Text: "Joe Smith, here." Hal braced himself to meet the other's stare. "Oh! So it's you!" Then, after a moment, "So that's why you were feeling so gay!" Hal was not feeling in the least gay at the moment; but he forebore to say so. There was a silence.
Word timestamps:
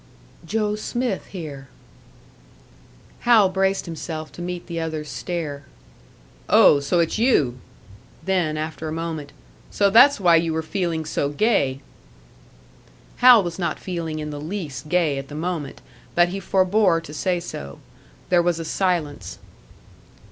"Joe 0.43 0.75
Smith, 0.75 1.27
here." 1.27 1.67
Hal 3.19 3.49
braced 3.49 3.85
himself 3.85 4.31
to 4.31 4.41
meet 4.41 4.65
the 4.65 4.79
other's 4.79 5.09
stare. 5.09 5.61
"Oh! 6.49 6.79
So 6.79 6.97
it's 7.01 7.19
you!" 7.19 7.59
Then, 8.25 8.57
after 8.57 8.87
a 8.87 8.91
moment, 8.91 9.31
"So 9.69 9.91
that's 9.91 10.19
why 10.19 10.37
you 10.37 10.53
were 10.53 10.63
feeling 10.63 11.05
so 11.05 11.29
gay!" 11.29 11.81
Hal 13.17 13.43
was 13.43 13.59
not 13.59 13.77
feeling 13.79 14.17
in 14.17 14.31
the 14.31 14.41
least 14.41 14.89
gay 14.89 15.19
at 15.19 15.27
the 15.27 15.35
moment; 15.35 15.81
but 16.15 16.29
he 16.29 16.39
forebore 16.39 16.99
to 16.99 17.13
say 17.13 17.39
so. 17.39 17.77
There 18.29 18.41
was 18.41 18.57
a 18.57 18.65
silence. 18.65 19.37